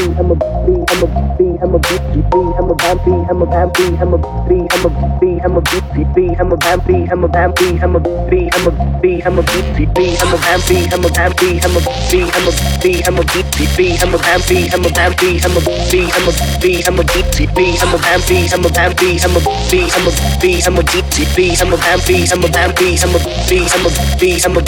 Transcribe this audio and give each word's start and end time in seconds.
bee, 0.00 0.14
I'm 0.18 0.30
a 0.30 0.34
bee, 0.34 0.84
I'm 0.90 1.02
a 1.02 1.06
bee, 1.36 1.58
I'm 1.62 1.74
a 1.74 1.78
bee, 1.78 1.98
I'm 2.10 2.24
a 2.24 2.28
bee, 2.28 2.48
I'm 2.58 2.70
a 2.70 2.74
bee, 3.04 3.12
I'm 3.28 3.42
a 3.42 3.46
bee, 3.46 3.96
I'm 4.00 4.14
a 4.14 4.18
bee, 4.48 4.66
I'm 4.72 4.84
a 4.86 5.20
bee. 5.20 5.29
I'm 5.42 5.56
a 5.56 5.62
BCB, 5.62 6.38
I'm 6.38 6.52
a 6.52 6.56
vampy, 6.58 7.10
I'm 7.10 7.24
a 7.24 7.28
vampy, 7.28 7.82
I'm 7.82 7.96
a 7.96 8.00
B, 8.00 8.50
I'm 8.52 8.66
a 8.66 9.00
B, 9.00 9.22
I'm 9.24 9.38
a 9.38 9.42
BCB, 9.42 10.20
I'm 10.20 10.34
a 10.34 10.36
vampy, 10.36 10.92
I'm 10.92 11.04
a 11.04 11.08
vampy, 11.08 11.64
I'm 11.64 11.76
a 11.76 11.80
B, 12.10 12.28
I'm 12.28 12.46
a 12.46 12.52
B, 12.82 13.02
I'm 13.06 13.16
a 13.16 13.22
BCB, 13.22 14.02
I'm 14.02 14.14
a 14.14 14.18
vampy, 14.18 14.68
I'm 14.74 14.84
a 14.84 14.88
vampy, 14.88 15.40
I'm 15.40 15.56
a 15.56 15.60
B, 15.90 16.10
I'm 16.12 16.28
a 16.28 16.32
B, 16.60 16.82
I'm 16.84 16.98
a 16.98 17.02
BCB, 17.02 17.80
I'm 17.80 17.94
a 17.94 17.98
vampy, 17.98 18.52
I'm 18.52 18.64
a 18.64 18.68
vampy, 18.68 19.16
I'm 19.24 19.36
a 19.36 19.40
B, 19.70 19.88
I'm 19.88 20.06
a 20.06 20.12
B, 20.42 20.60
I'm 20.60 20.76
a 20.76 20.82
BCB, 20.82 21.60
I'm 21.62 21.72
a 21.72 21.76
vampy, 21.76 22.32
I'm 22.32 22.44
a 22.44 22.48
vampy, 22.48 23.00
I'm 23.00 23.14
a 23.14 23.20
B, 23.48 23.64
I'm 23.64 23.86
a 23.86 23.90
B, 24.20 24.40
I'm 24.44 24.56
a 24.56 24.62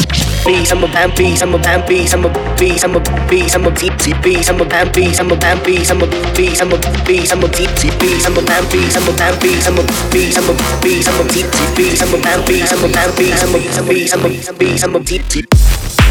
B, 0.44 0.64
I'm 0.72 0.84
a 0.84 0.88
Bambi, 0.92 1.36
I'm 1.42 1.54
a 1.54 1.58
vampy, 1.58 2.12
I'm 2.12 2.24
a 2.24 2.28
B, 2.58 2.78
I'm 2.82 2.96
a 2.96 3.00
B, 3.28 3.42
I'm 3.52 3.66
a 3.66 3.70
BCB, 3.70 4.48
I'm 4.48 4.60
a 4.60 4.64
vampy, 4.64 5.18
I'm 5.18 5.30
a 5.30 5.36
vampy, 5.36 5.90
I'm 5.90 6.02
a 6.02 6.06
B, 6.36 6.54
I'm 6.60 6.72
a 6.72 6.78
B, 7.04 7.26
I'm 7.30 7.42
a 7.42 7.48
BCB, 7.48 8.26
I'm 8.26 8.36
a 8.36 8.40
vampy, 8.40 8.82
I'm 8.96 9.08
a 9.08 9.12
vampy, 9.12 9.66
I'm 9.66 9.78
a 9.78 10.12
B, 10.12 10.32
I'm 10.36 10.48
a 10.50 10.61
beat, 10.82 11.08
I'm 11.08 11.20
a 11.20 11.24
beat, 11.32 11.46
beat, 11.76 12.02
I'm 12.02 12.14
a 12.14 12.18
beat, 12.46 12.72
I'm 12.72 12.84
a 12.84 12.88
beat, 12.88 13.02
I'm 13.02 13.04
a 13.04 13.16
beat, 13.16 13.42
I'm 13.42 13.52
a 13.52 13.58
beat, 13.58 13.78
I'm 13.78 13.88
a 13.88 13.92
beat, 13.92 14.12
I'm 14.12 14.24
a 14.24 14.28
beat, 14.28 14.48
I'm 14.48 14.54
a 14.54 14.58
beat, 14.58 14.84
I'm 14.84 14.96
a 14.96 15.00
beat, 15.00 16.01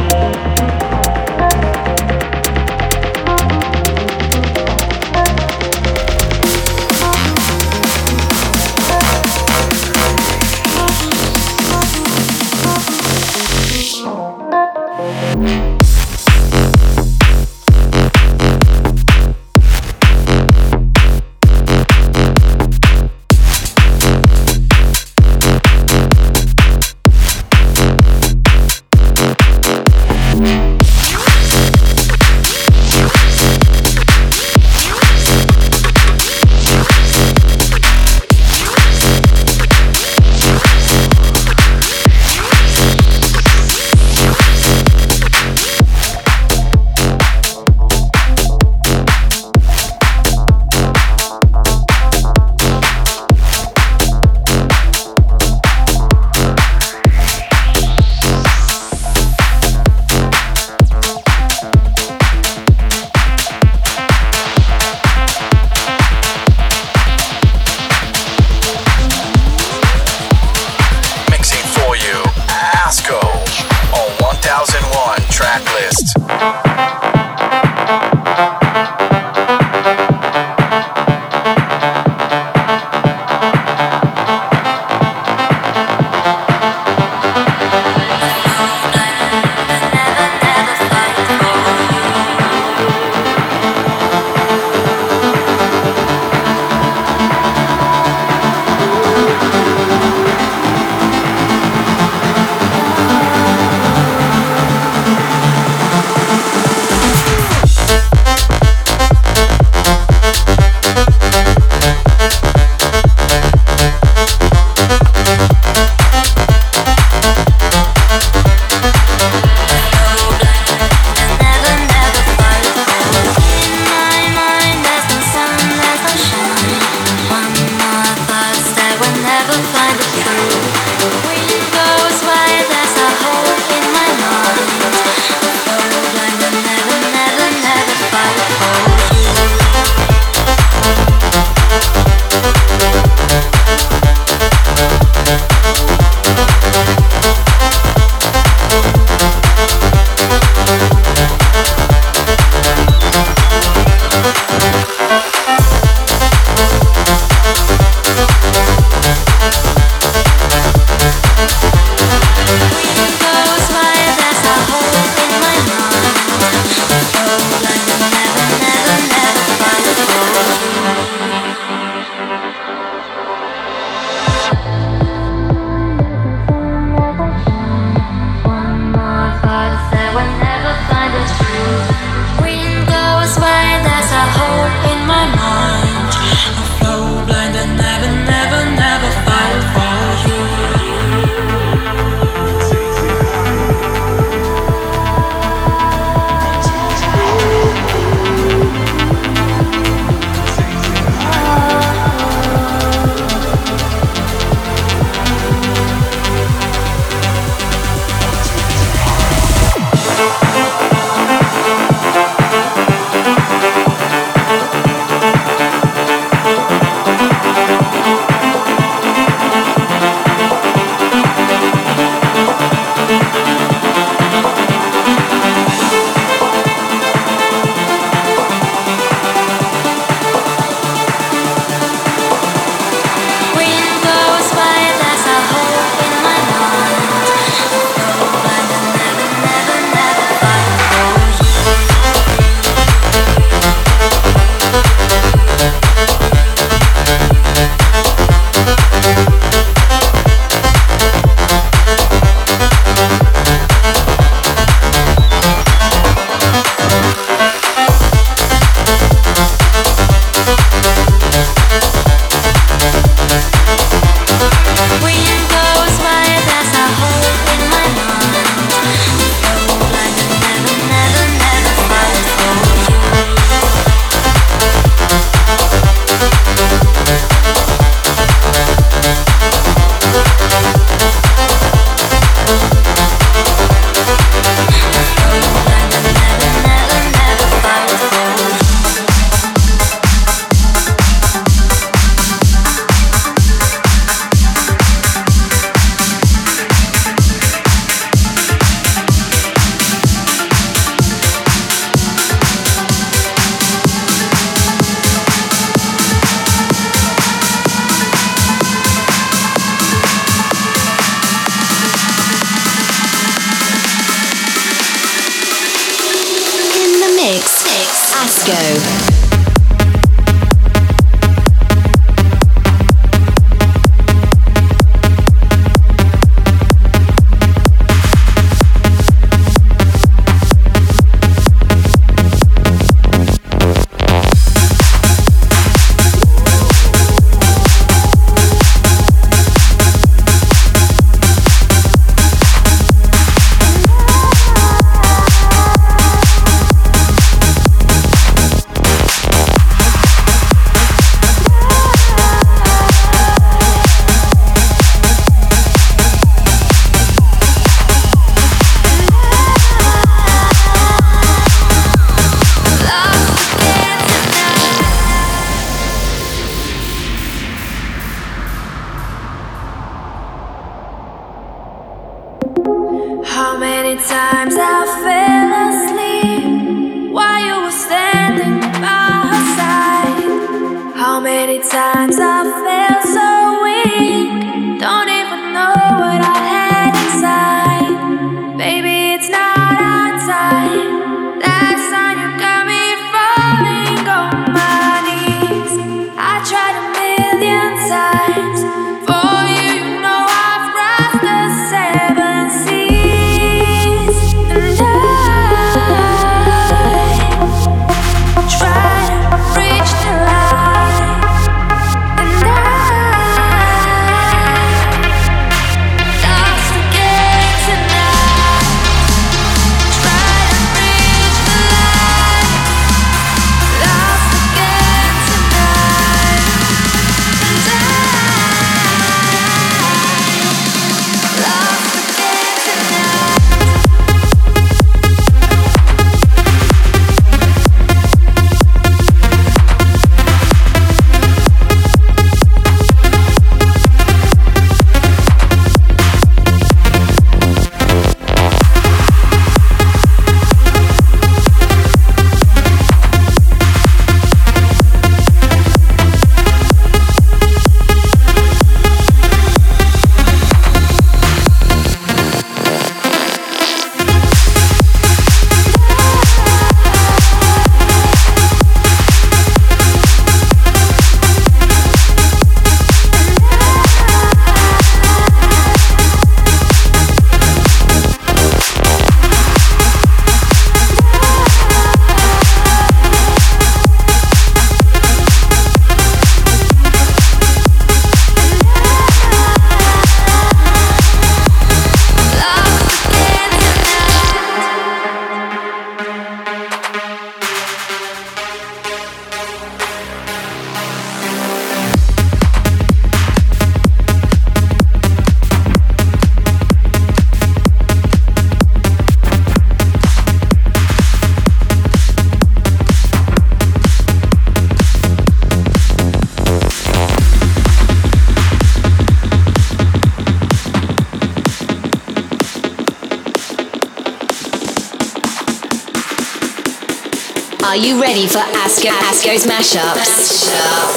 Asco's 529.33 529.47
mashups? 529.51 529.97
mashups. 529.97 530.92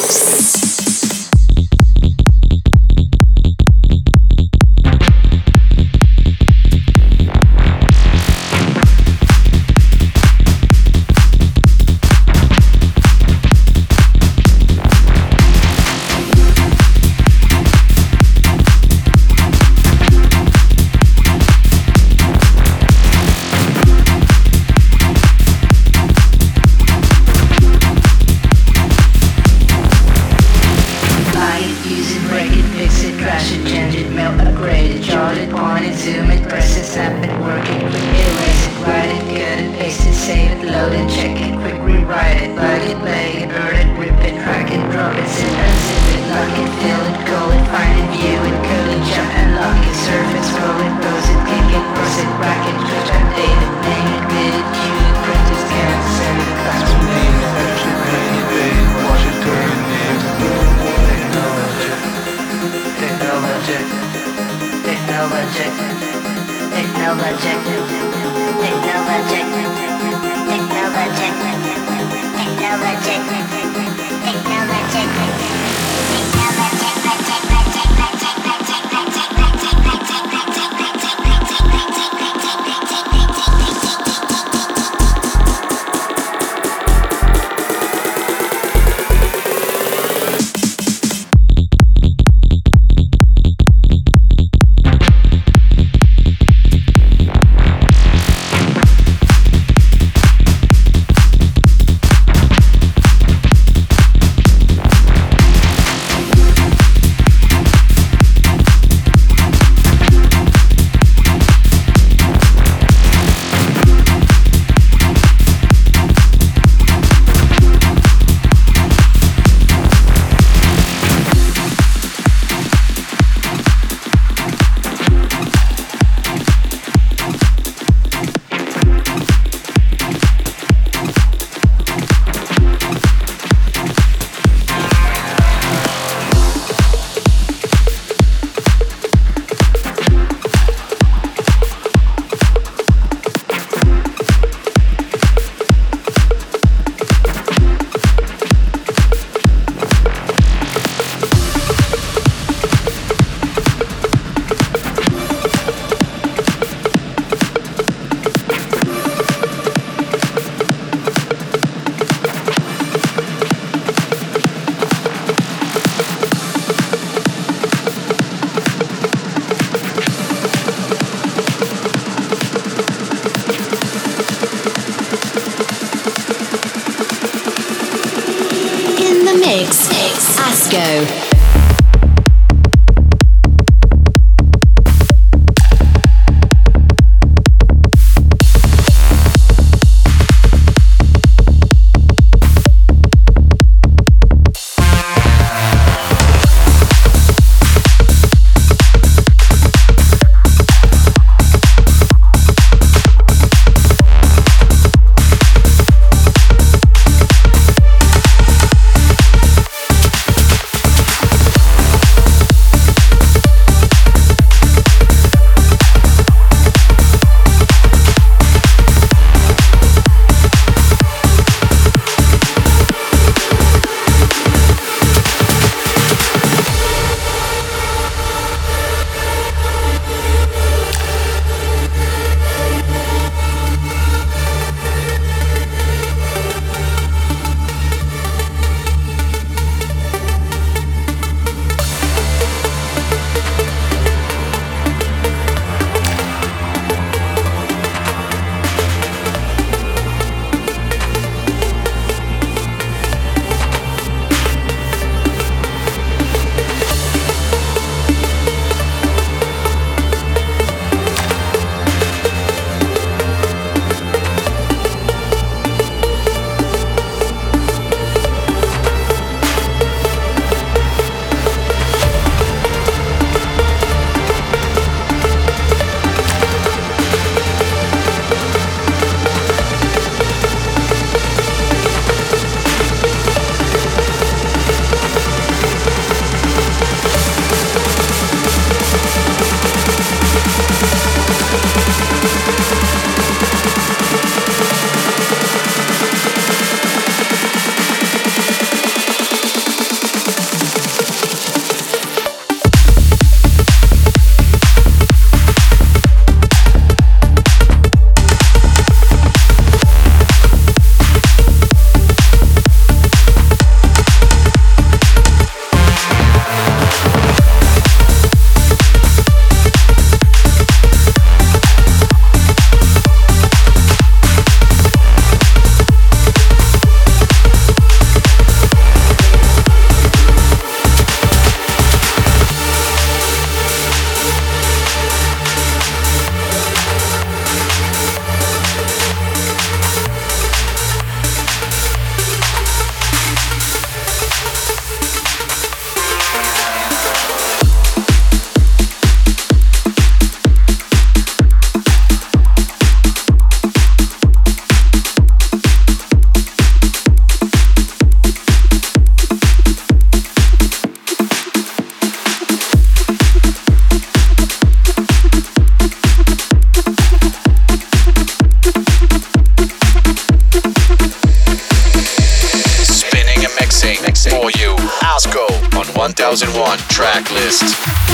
2001 377.24 378.05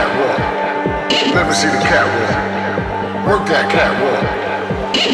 catwalk. 0.00 0.40
Let 1.34 1.44
me 1.46 1.52
see 1.52 1.68
the 1.68 1.76
catwalk. 1.84 2.32
Work 3.28 3.44
that 3.52 3.68
catwalk. 3.68 4.24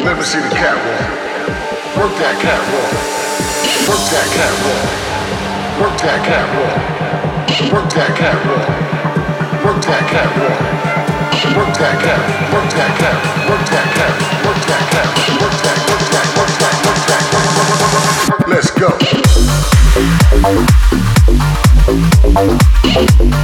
Let 0.06 0.14
me 0.16 0.22
see 0.22 0.38
the 0.38 0.50
catwalk. 0.54 1.02
Work 1.98 2.14
that 2.22 2.36
catwalk. 2.38 2.92
Work 3.88 4.04
that 4.14 4.28
catwalk. 4.36 4.86
Work 5.82 5.96
that 6.06 6.20
catwalk. 6.22 6.74
Work 7.72 7.90
that 7.98 8.12
catwalk. 8.14 8.66
Work 9.66 9.82
that 9.82 10.06
catwalk. 10.06 10.54
Work 11.58 11.74
that 11.82 11.98
catwalk. 11.98 12.46
Work 12.54 12.70
that 12.78 12.94
catwalk. 12.94 13.42
Work 13.50 13.66
that 13.66 13.90
catwalk. 13.90 14.46
Work 14.46 14.62
that 14.70 14.86
catwalk. 14.94 15.34
Work 15.42 15.58
that. 15.66 15.78
Work 15.90 16.06
that. 16.14 16.30
Work 16.38 16.54
that. 16.54 16.78
Work 16.86 17.02
that. 17.10 17.22
Work 18.30 18.38
that. 18.38 18.46
Let's 18.46 18.70
go. 23.26 23.35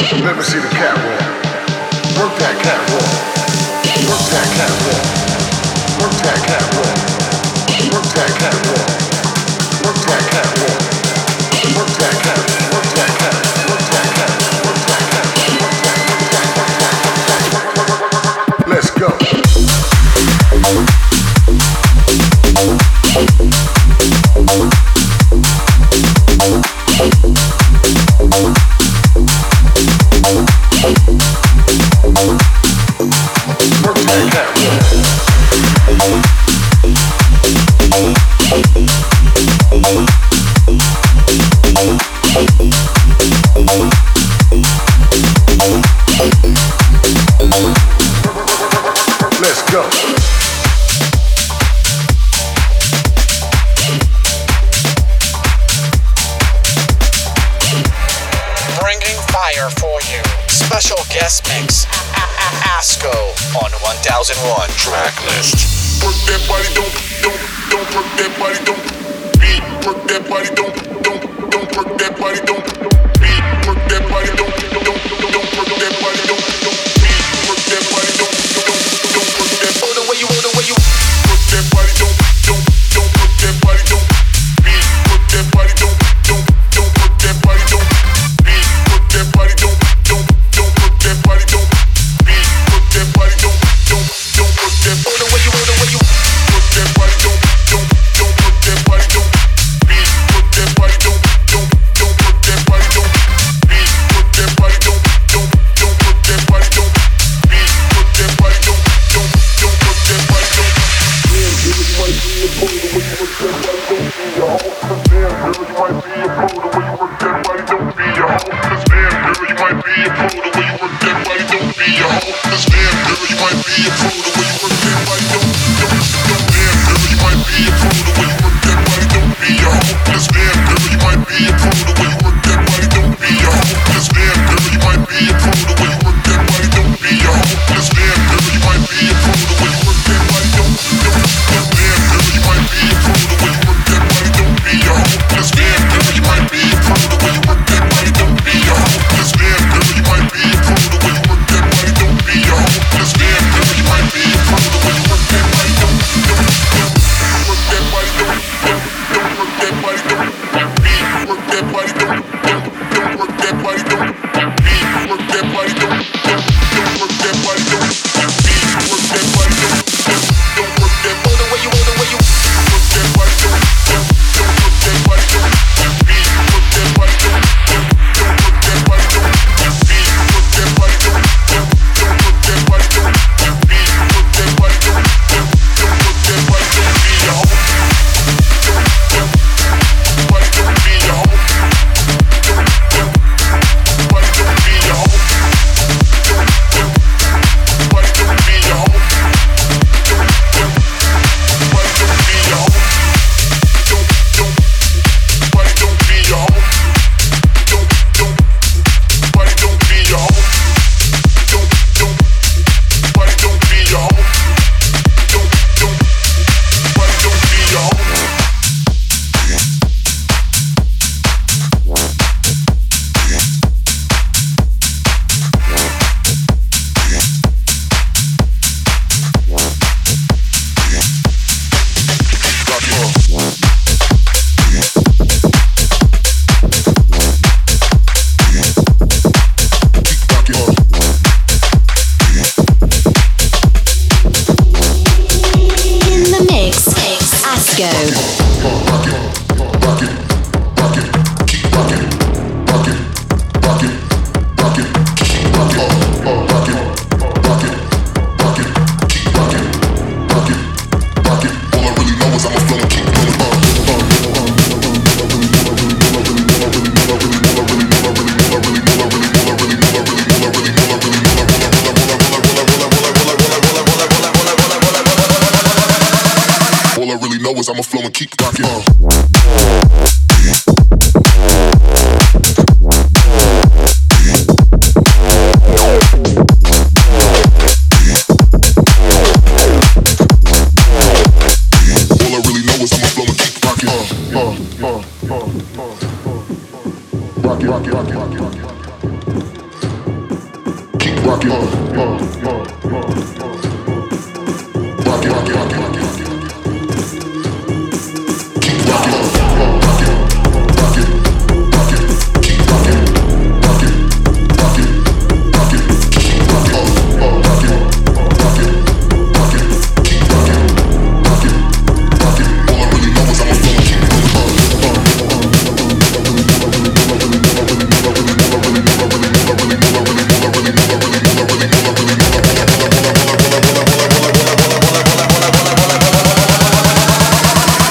Let 0.00 0.36
me 0.36 0.42
see 0.42 0.58
the 0.58 0.68
catwalk. 0.68 1.20
Work 2.18 2.34
that 2.38 2.56
catwalk. 2.62 3.10
Work 4.10 4.24
that 4.34 4.48
catwalk. 4.56 5.04
Work 6.00 6.16
that 6.22 6.40
catwalk. 6.48 6.98
Work 7.92 8.14
that 8.14 8.30
catwalk. 8.38 8.83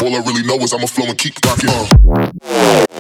All 0.04 0.14
I 0.14 0.20
really 0.20 0.44
know 0.46 0.58
is 0.58 0.74
I'ma 0.74 0.86
flow 0.86 1.06
and 1.06 1.18
keep 1.18 1.34
rocking. 1.46 1.70
Uh. 1.70 2.93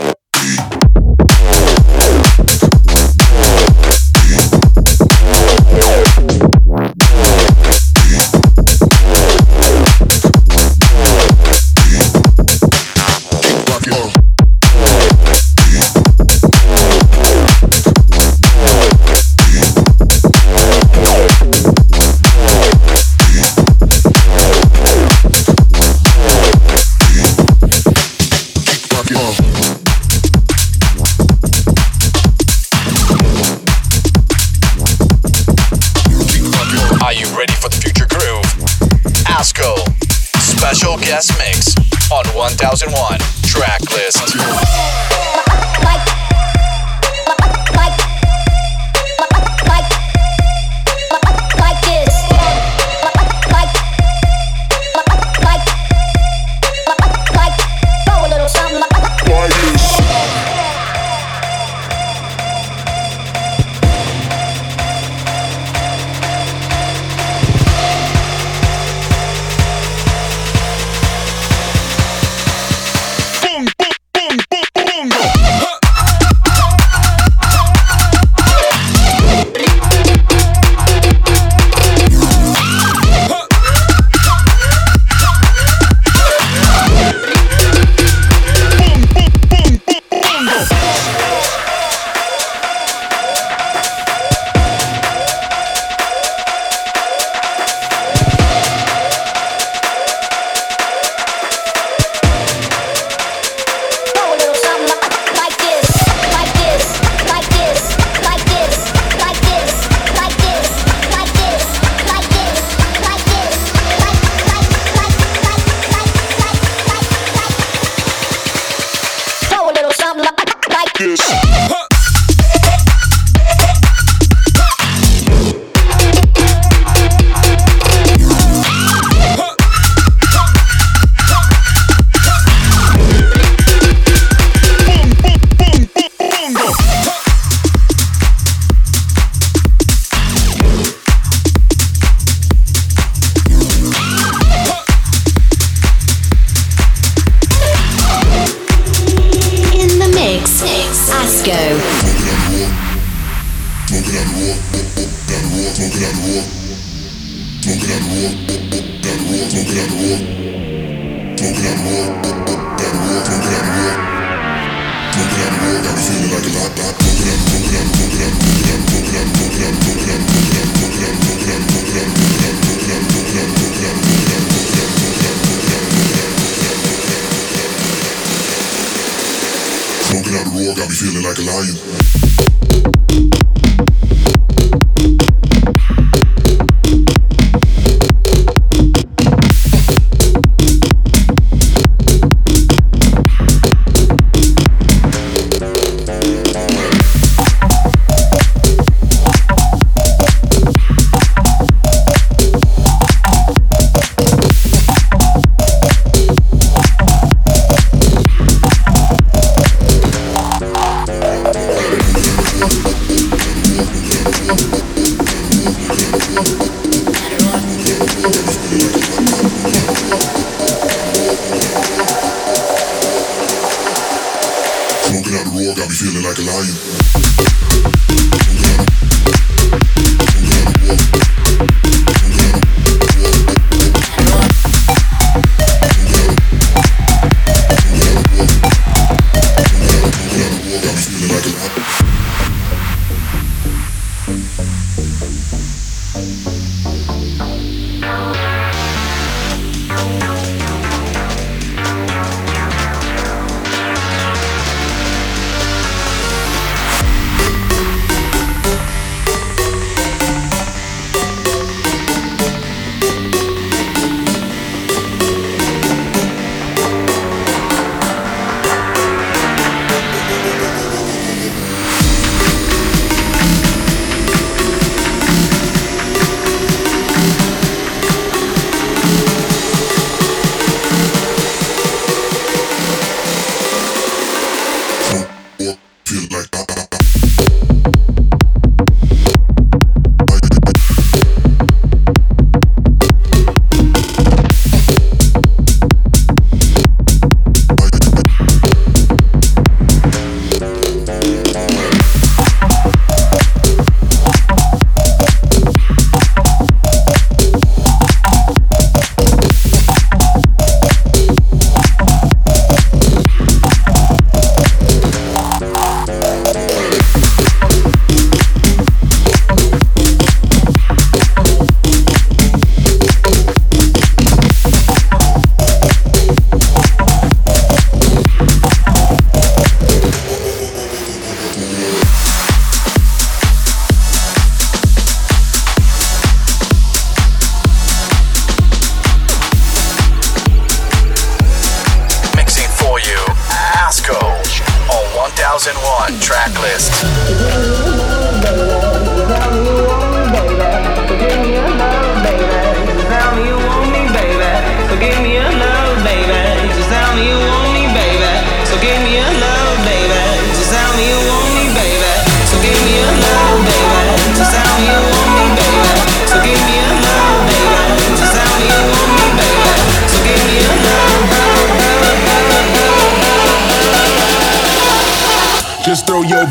feeling 225.93 226.23
like 226.23 226.39
a 226.39 226.41
lion. 226.41 227.72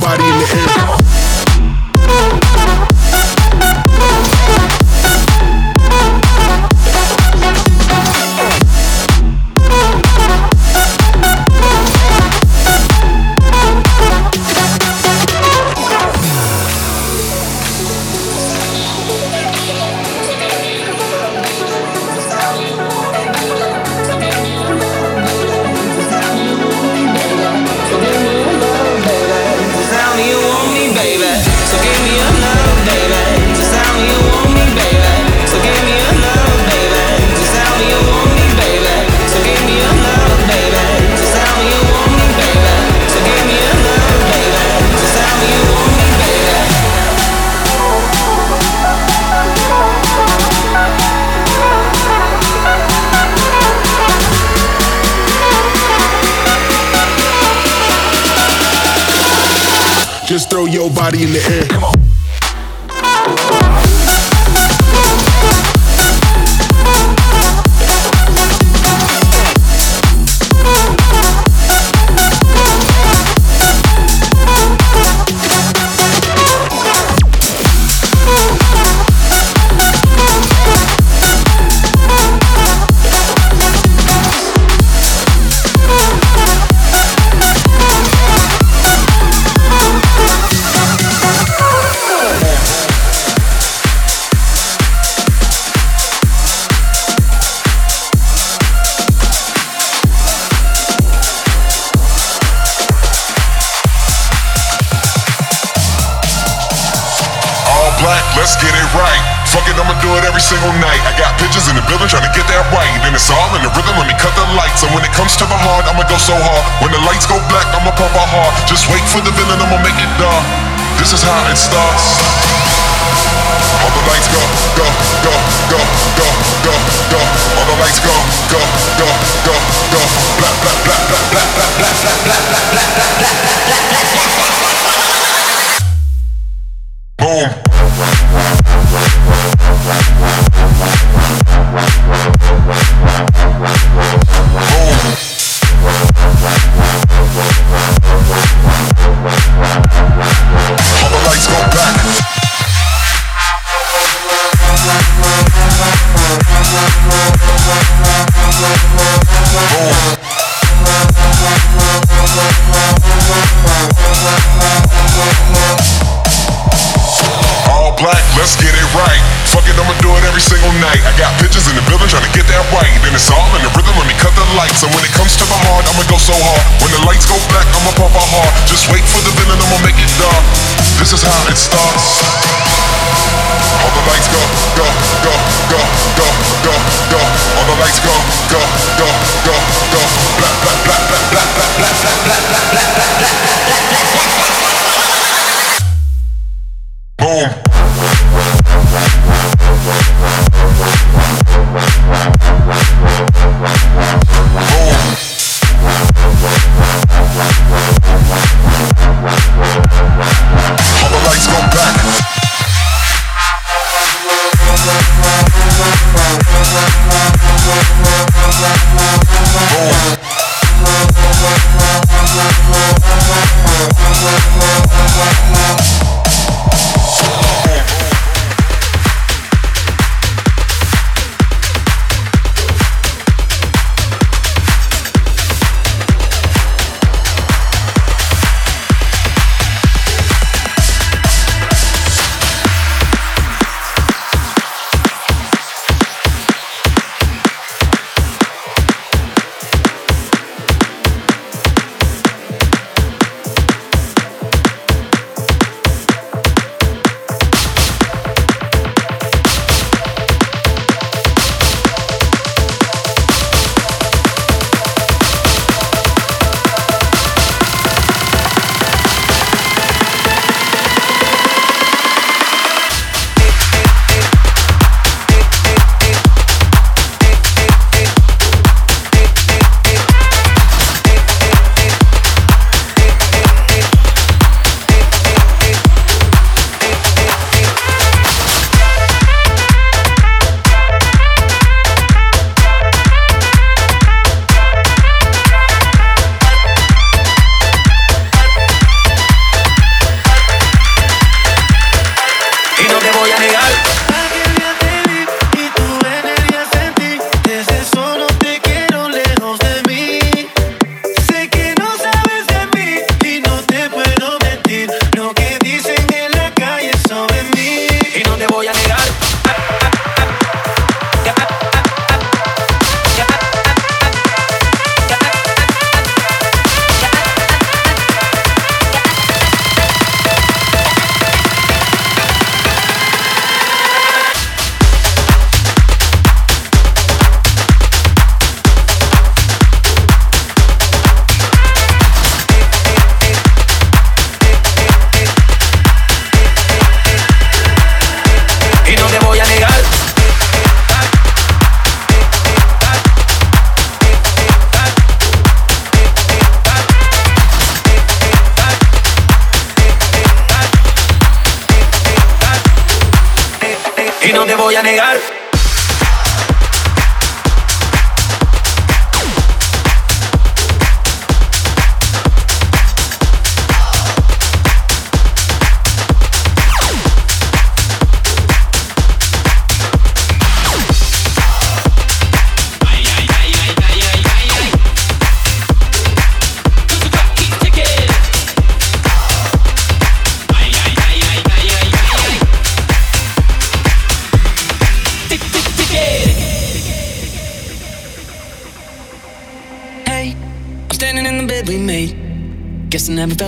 Body 0.01 1.02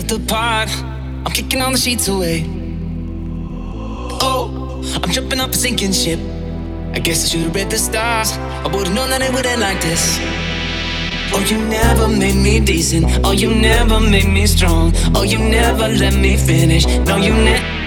the 0.08 0.18
pot. 0.20 0.68
I'm 1.24 1.32
kicking 1.32 1.60
all 1.60 1.72
the 1.72 1.78
sheets 1.78 2.08
away. 2.08 2.44
Oh, 4.20 4.82
I'm 5.02 5.10
jumping 5.10 5.40
off 5.40 5.50
a 5.50 5.56
sinking 5.56 5.92
ship. 5.92 6.18
I 6.92 7.00
guess 7.00 7.24
I 7.24 7.28
should've 7.28 7.54
read 7.54 7.70
the 7.70 7.78
stars. 7.78 8.32
I 8.32 8.68
would've 8.68 8.94
known 8.94 9.10
that 9.10 9.22
it 9.22 9.32
would 9.32 9.46
end 9.46 9.60
like 9.60 9.80
this. 9.80 10.18
Oh, 11.32 11.44
you 11.48 11.58
never 11.68 12.08
made 12.08 12.36
me 12.36 12.60
decent. 12.60 13.06
Oh, 13.24 13.32
you 13.32 13.52
never 13.52 13.98
made 14.00 14.28
me 14.28 14.46
strong. 14.46 14.92
Oh, 15.14 15.22
you 15.22 15.38
never 15.38 15.88
let 15.88 16.14
me 16.14 16.36
finish. 16.36 16.86
No, 16.86 17.16
you 17.16 17.32
never. 17.32 17.83